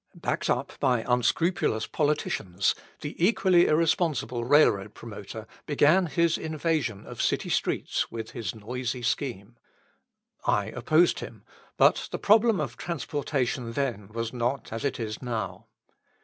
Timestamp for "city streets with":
7.21-8.31